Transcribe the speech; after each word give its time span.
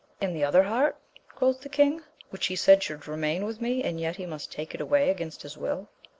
And 0.19 0.35
the 0.35 0.43
other 0.43 0.63
heart 0.63 0.95
1 1.29 1.37
quoth 1.53 1.61
the 1.61 1.69
king, 1.69 2.01
which 2.31 2.47
he 2.47 2.55
said 2.55 2.81
should 2.81 3.07
remain 3.07 3.45
with 3.45 3.61
me, 3.61 3.83
and 3.83 3.99
yet 3.99 4.15
he 4.15 4.25
must 4.25 4.51
take 4.51 4.73
it 4.73 4.81
away 4.81 5.11
against 5.11 5.43
his 5.43 5.59
will. 5.59 5.89